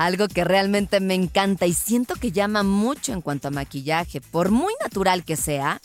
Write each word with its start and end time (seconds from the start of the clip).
Algo 0.00 0.28
que 0.28 0.44
realmente 0.44 0.98
me 0.98 1.12
encanta 1.12 1.66
y 1.66 1.74
siento 1.74 2.14
que 2.14 2.32
llama 2.32 2.62
mucho 2.62 3.12
en 3.12 3.20
cuanto 3.20 3.48
a 3.48 3.50
maquillaje, 3.50 4.22
por 4.22 4.50
muy 4.50 4.72
natural 4.80 5.24
que 5.24 5.36
sea, 5.36 5.78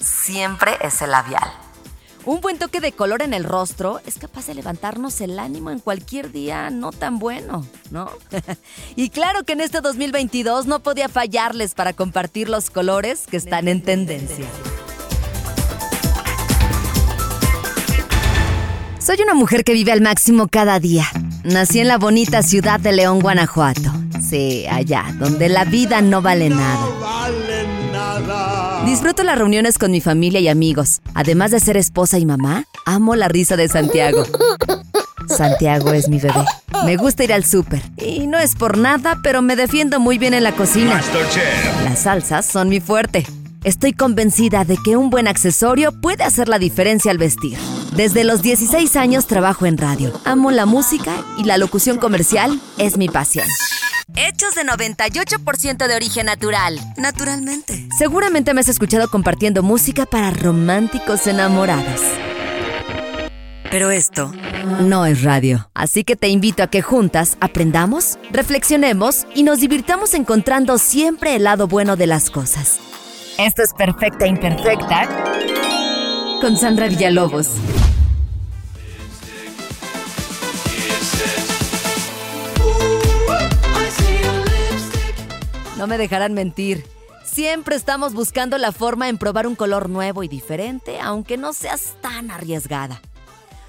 siempre 0.00 0.72
es 0.82 1.00
el 1.02 1.12
labial. 1.12 1.48
Un 2.24 2.40
buen 2.40 2.58
toque 2.58 2.80
de 2.80 2.90
color 2.90 3.22
en 3.22 3.32
el 3.32 3.44
rostro 3.44 4.00
es 4.06 4.18
capaz 4.18 4.48
de 4.48 4.56
levantarnos 4.56 5.20
el 5.20 5.38
ánimo 5.38 5.70
en 5.70 5.78
cualquier 5.78 6.32
día 6.32 6.68
no 6.70 6.90
tan 6.90 7.20
bueno, 7.20 7.64
¿no? 7.92 8.10
y 8.96 9.08
claro 9.10 9.44
que 9.44 9.52
en 9.52 9.60
este 9.60 9.80
2022 9.80 10.66
no 10.66 10.80
podía 10.80 11.08
fallarles 11.08 11.74
para 11.74 11.92
compartir 11.92 12.48
los 12.48 12.70
colores 12.70 13.28
que 13.30 13.36
están 13.36 13.68
en 13.68 13.84
tendencia. 13.84 14.48
Soy 19.10 19.24
una 19.24 19.34
mujer 19.34 19.64
que 19.64 19.72
vive 19.72 19.90
al 19.90 20.02
máximo 20.02 20.46
cada 20.46 20.78
día. 20.78 21.04
Nací 21.42 21.80
en 21.80 21.88
la 21.88 21.98
bonita 21.98 22.44
ciudad 22.44 22.78
de 22.78 22.92
León, 22.92 23.18
Guanajuato. 23.18 23.90
Sí, 24.22 24.66
allá, 24.70 25.04
donde 25.18 25.48
la 25.48 25.64
vida 25.64 26.00
no 26.00 26.22
vale 26.22 26.48
nada. 26.48 26.78
Disfruto 28.86 29.24
las 29.24 29.36
reuniones 29.36 29.78
con 29.78 29.90
mi 29.90 30.00
familia 30.00 30.38
y 30.38 30.46
amigos. 30.46 31.00
Además 31.12 31.50
de 31.50 31.58
ser 31.58 31.76
esposa 31.76 32.20
y 32.20 32.24
mamá, 32.24 32.66
amo 32.86 33.16
la 33.16 33.26
risa 33.26 33.56
de 33.56 33.66
Santiago. 33.66 34.22
Santiago 35.26 35.92
es 35.92 36.08
mi 36.08 36.20
bebé. 36.20 36.44
Me 36.84 36.96
gusta 36.96 37.24
ir 37.24 37.32
al 37.32 37.44
súper. 37.44 37.82
Y 37.96 38.28
no 38.28 38.38
es 38.38 38.54
por 38.54 38.78
nada, 38.78 39.18
pero 39.24 39.42
me 39.42 39.56
defiendo 39.56 39.98
muy 39.98 40.18
bien 40.18 40.34
en 40.34 40.44
la 40.44 40.52
cocina. 40.52 41.02
Las 41.82 41.98
salsas 41.98 42.46
son 42.46 42.68
mi 42.68 42.78
fuerte. 42.78 43.26
Estoy 43.64 43.92
convencida 43.92 44.64
de 44.64 44.76
que 44.76 44.96
un 44.96 45.10
buen 45.10 45.26
accesorio 45.26 45.90
puede 46.00 46.22
hacer 46.22 46.48
la 46.48 46.60
diferencia 46.60 47.10
al 47.10 47.18
vestir. 47.18 47.58
Desde 47.96 48.22
los 48.22 48.40
16 48.40 48.94
años 48.96 49.26
trabajo 49.26 49.66
en 49.66 49.76
radio. 49.76 50.12
Amo 50.24 50.50
la 50.50 50.64
música 50.64 51.24
y 51.36 51.44
la 51.44 51.58
locución 51.58 51.98
comercial 51.98 52.60
es 52.78 52.96
mi 52.96 53.08
pasión. 53.08 53.46
Hechos 54.16 54.54
de 54.54 54.62
98% 54.62 55.86
de 55.86 55.94
origen 55.94 56.26
natural. 56.26 56.78
Naturalmente. 56.96 57.88
Seguramente 57.96 58.54
me 58.54 58.60
has 58.60 58.68
escuchado 58.68 59.08
compartiendo 59.08 59.62
música 59.62 60.06
para 60.06 60.30
románticos 60.30 61.26
enamorados. 61.26 62.00
Pero 63.70 63.90
esto 63.90 64.32
no 64.80 65.06
es 65.06 65.22
radio. 65.22 65.68
Así 65.74 66.04
que 66.04 66.16
te 66.16 66.28
invito 66.28 66.62
a 66.62 66.68
que 66.68 66.82
juntas 66.82 67.36
aprendamos, 67.40 68.18
reflexionemos 68.30 69.26
y 69.34 69.42
nos 69.42 69.60
divirtamos 69.60 70.14
encontrando 70.14 70.78
siempre 70.78 71.36
el 71.36 71.44
lado 71.44 71.68
bueno 71.68 71.96
de 71.96 72.06
las 72.06 72.30
cosas. 72.30 72.78
Esto 73.38 73.62
es 73.62 73.72
Perfecta 73.72 74.26
Imperfecta 74.26 75.29
con 76.40 76.56
Sandra 76.56 76.88
Villalobos. 76.88 77.48
No 85.76 85.86
me 85.86 85.98
dejarán 85.98 86.34
mentir. 86.34 86.84
Siempre 87.24 87.76
estamos 87.76 88.14
buscando 88.14 88.58
la 88.58 88.72
forma 88.72 89.08
en 89.08 89.18
probar 89.18 89.46
un 89.46 89.54
color 89.54 89.88
nuevo 89.88 90.22
y 90.22 90.28
diferente, 90.28 90.98
aunque 91.00 91.36
no 91.36 91.52
seas 91.52 91.94
tan 92.00 92.30
arriesgada. 92.30 93.00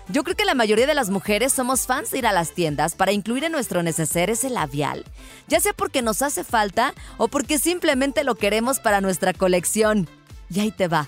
Yo 0.07 0.23
creo 0.23 0.35
que 0.35 0.45
la 0.45 0.55
mayoría 0.55 0.87
de 0.87 0.95
las 0.95 1.09
mujeres 1.09 1.53
somos 1.53 1.85
fans 1.85 2.11
de 2.11 2.19
ir 2.19 2.27
a 2.27 2.33
las 2.33 2.51
tiendas 2.51 2.95
para 2.95 3.11
incluir 3.11 3.43
en 3.43 3.51
nuestro 3.51 3.83
neceser 3.83 4.29
ese 4.29 4.49
labial, 4.49 5.05
ya 5.47 5.59
sea 5.59 5.73
porque 5.73 6.01
nos 6.01 6.21
hace 6.21 6.43
falta 6.43 6.93
o 7.17 7.27
porque 7.27 7.59
simplemente 7.59 8.23
lo 8.23 8.35
queremos 8.35 8.79
para 8.79 8.99
nuestra 8.99 9.33
colección. 9.33 10.09
Y 10.49 10.59
ahí 10.59 10.71
te 10.71 10.89
va. 10.89 11.05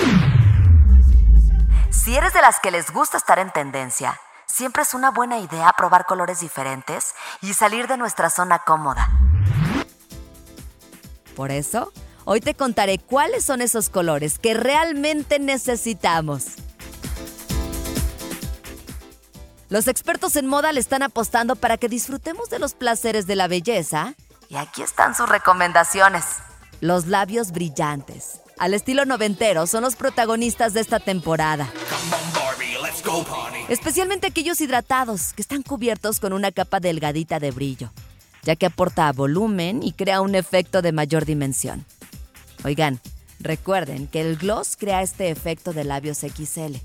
Si 2.03 2.17
eres 2.17 2.33
de 2.33 2.41
las 2.41 2.59
que 2.59 2.69
les 2.69 2.91
gusta 2.91 3.15
estar 3.15 3.39
en 3.39 3.49
tendencia, 3.49 4.19
siempre 4.45 4.83
es 4.83 4.93
una 4.93 5.11
buena 5.11 5.39
idea 5.39 5.71
probar 5.77 6.05
colores 6.05 6.41
diferentes 6.41 7.13
y 7.41 7.53
salir 7.53 7.87
de 7.87 7.95
nuestra 7.95 8.29
zona 8.29 8.59
cómoda. 8.59 9.09
Por 11.33 11.49
eso, 11.49 11.93
hoy 12.25 12.41
te 12.41 12.55
contaré 12.55 12.99
cuáles 12.99 13.45
son 13.45 13.61
esos 13.61 13.89
colores 13.89 14.37
que 14.37 14.53
realmente 14.53 15.39
necesitamos. 15.39 16.55
Los 19.69 19.87
expertos 19.87 20.35
en 20.35 20.45
moda 20.45 20.73
le 20.73 20.81
están 20.81 21.03
apostando 21.03 21.55
para 21.55 21.77
que 21.77 21.87
disfrutemos 21.87 22.49
de 22.49 22.59
los 22.59 22.73
placeres 22.73 23.27
de 23.27 23.37
la 23.37 23.47
belleza. 23.47 24.13
Y 24.49 24.57
aquí 24.57 24.81
están 24.81 25.15
sus 25.15 25.29
recomendaciones. 25.29 26.25
Los 26.81 27.07
labios 27.07 27.53
brillantes. 27.53 28.41
Al 28.59 28.73
estilo 28.73 29.05
noventero 29.05 29.67
son 29.67 29.83
los 29.83 29.95
protagonistas 29.95 30.73
de 30.73 30.81
esta 30.81 30.99
temporada. 30.99 31.71
Especialmente 33.69 34.27
aquellos 34.27 34.61
hidratados 34.61 35.33
que 35.33 35.41
están 35.41 35.61
cubiertos 35.61 36.19
con 36.19 36.33
una 36.33 36.51
capa 36.51 36.79
delgadita 36.79 37.39
de 37.39 37.51
brillo 37.51 37.91
ya 38.43 38.55
que 38.55 38.65
aporta 38.65 39.11
volumen 39.11 39.81
y 39.81 39.93
crea 39.93 40.21
un 40.21 40.35
efecto 40.35 40.81
de 40.81 40.91
mayor 40.91 41.25
dimensión. 41.25 41.85
Oigan, 42.63 42.99
recuerden 43.39 44.07
que 44.07 44.21
el 44.21 44.37
gloss 44.37 44.77
crea 44.77 45.01
este 45.01 45.29
efecto 45.29 45.73
de 45.73 45.83
labios 45.83 46.19
XL. 46.19 46.75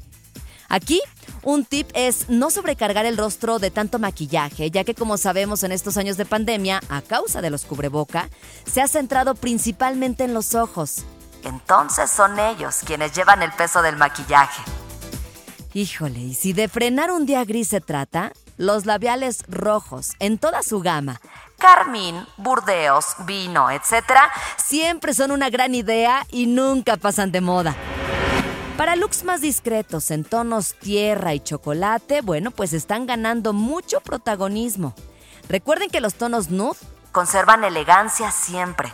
Aquí, 0.71 1.01
un 1.43 1.65
tip 1.65 1.89
es 1.95 2.29
no 2.29 2.51
sobrecargar 2.51 3.07
el 3.07 3.17
rostro 3.17 3.59
de 3.59 3.71
tanto 3.71 3.99
maquillaje, 3.99 4.71
ya 4.71 4.85
que 4.85 4.95
como 4.95 5.17
sabemos 5.17 5.63
en 5.63 5.73
estos 5.73 5.97
años 5.97 6.17
de 6.17 6.27
pandemia, 6.27 6.81
a 6.91 7.01
causa 7.01 7.41
de 7.41 7.51
los 7.51 7.65
cubreboca, 7.65 8.29
se 8.71 8.83
ha 8.83 8.89
centrado 8.89 9.35
principalmente 9.35 10.25
en 10.25 10.35
los 10.35 10.55
ojos. 10.55 11.05
Entonces 11.45 12.11
son 12.11 12.39
ellos 12.39 12.81
quienes 12.85 13.15
llevan 13.15 13.43
el 13.43 13.53
peso 13.53 13.81
del 13.81 13.97
maquillaje. 13.97 14.63
Híjole, 15.75 16.19
y 16.19 16.35
si 16.35 16.55
de 16.55 16.69
frenar 16.69 17.11
un 17.13 17.27
día 17.27 17.45
gris 17.45 17.69
se 17.69 17.81
trata, 17.81 18.33
los 18.57 18.87
labiales 18.87 19.45
rojos 19.49 20.13
en 20.19 20.39
toda 20.39 20.63
su 20.63 20.81
gama, 20.81 21.21
carmín, 21.59 22.27
burdeos, 22.39 23.05
vino, 23.27 23.71
etc., 23.71 24.05
siempre 24.57 25.13
son 25.13 25.31
una 25.31 25.51
gran 25.51 25.75
idea 25.75 26.27
y 26.31 26.47
nunca 26.47 26.97
pasan 26.97 27.33
de 27.33 27.43
moda. 27.43 27.77
Para 28.79 28.97
looks 28.97 29.25
más 29.25 29.41
discretos 29.41 30.11
en 30.11 30.25
tonos 30.25 30.75
tierra 30.75 31.35
y 31.35 31.41
chocolate, 31.41 32.23
bueno, 32.23 32.51
pues 32.51 32.73
están 32.73 33.07
ganando 33.07 33.53
mucho 33.53 34.01
protagonismo. 34.01 34.95
Recuerden 35.49 35.91
que 35.91 36.01
los 36.01 36.15
tonos 36.15 36.51
nude 36.51 36.79
conservan 37.13 37.65
elegancia 37.65 38.31
siempre. 38.31 38.93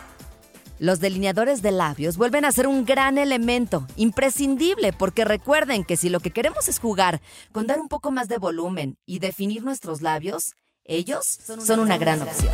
Los 0.77 0.99
delineadores 0.99 1.61
de 1.61 1.71
labios 1.71 2.17
vuelven 2.17 2.43
a 2.43 2.51
ser 2.51 2.67
un 2.67 2.83
gran 2.83 3.17
elemento, 3.17 3.87
imprescindible, 3.95 4.91
porque 4.91 5.23
recuerden 5.23 5.85
que 5.85 5.95
si 5.95 6.09
lo 6.09 6.19
que 6.19 6.31
queremos 6.31 6.67
es 6.67 6.79
jugar 6.79 7.21
con 7.53 7.65
dar 7.65 7.79
un 7.79 7.87
poco 7.87 8.11
más 8.11 8.27
de 8.27 8.37
volumen 8.37 8.97
y 9.05 9.19
definir 9.19 9.63
nuestros 9.63 10.01
labios, 10.01 10.55
ellos 10.83 11.39
son 11.45 11.79
una, 11.79 11.97
gran 11.97 12.21
opción. 12.21 12.53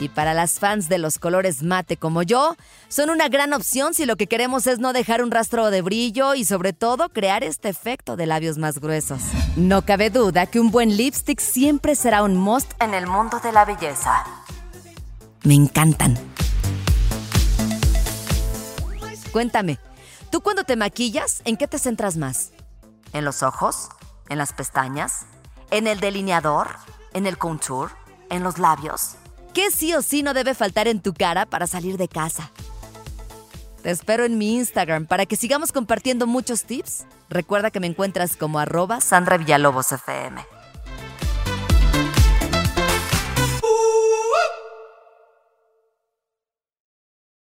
Y 0.00 0.08
para 0.08 0.32
las 0.32 0.60
fans 0.60 0.88
de 0.88 0.98
los 0.98 1.18
colores 1.18 1.62
mate 1.62 1.96
como 1.96 2.22
yo, 2.22 2.56
son 2.88 3.10
una 3.10 3.28
gran 3.28 3.52
opción 3.52 3.94
si 3.94 4.06
lo 4.06 4.16
que 4.16 4.28
queremos 4.28 4.66
es 4.66 4.78
no 4.78 4.92
dejar 4.92 5.22
un 5.22 5.30
rastro 5.30 5.70
de 5.70 5.82
brillo 5.82 6.34
y 6.34 6.44
sobre 6.44 6.72
todo 6.72 7.08
crear 7.08 7.42
este 7.42 7.68
efecto 7.68 8.16
de 8.16 8.26
labios 8.26 8.58
más 8.58 8.78
gruesos. 8.78 9.20
No 9.56 9.82
cabe 9.82 10.10
duda 10.10 10.46
que 10.46 10.60
un 10.60 10.70
buen 10.70 10.96
lipstick 10.96 11.40
siempre 11.40 11.96
será 11.96 12.22
un 12.22 12.36
must 12.36 12.70
en 12.80 12.94
el 12.94 13.06
mundo 13.06 13.40
de 13.40 13.52
la 13.52 13.64
belleza. 13.64 14.24
Me 15.42 15.54
encantan. 15.54 16.16
Cuéntame, 19.32 19.78
¿tú 20.30 20.40
cuando 20.40 20.64
te 20.64 20.76
maquillas, 20.76 21.42
en 21.44 21.56
qué 21.56 21.66
te 21.68 21.78
centras 21.78 22.16
más? 22.16 22.52
¿En 23.12 23.24
los 23.24 23.42
ojos? 23.42 23.88
¿En 24.28 24.38
las 24.38 24.52
pestañas? 24.52 25.26
¿En 25.70 25.86
el 25.86 26.00
delineador? 26.00 26.68
¿En 27.12 27.26
el 27.26 27.36
contour? 27.36 27.90
¿En 28.30 28.42
los 28.42 28.58
labios? 28.58 29.16
¿Qué 29.58 29.72
sí 29.72 29.92
o 29.92 30.02
sí 30.02 30.22
no 30.22 30.34
debe 30.34 30.54
faltar 30.54 30.86
en 30.86 31.02
tu 31.02 31.12
cara 31.12 31.44
para 31.44 31.66
salir 31.66 31.96
de 31.96 32.06
casa? 32.06 32.52
Te 33.82 33.90
espero 33.90 34.24
en 34.24 34.38
mi 34.38 34.54
Instagram 34.54 35.06
para 35.06 35.26
que 35.26 35.34
sigamos 35.34 35.72
compartiendo 35.72 36.28
muchos 36.28 36.62
tips. 36.62 37.06
Recuerda 37.28 37.72
que 37.72 37.80
me 37.80 37.88
encuentras 37.88 38.36
como 38.36 38.60
arroba 38.60 39.00
Sandra 39.00 39.36
Villalobos 39.36 39.90
FM. 39.90 40.57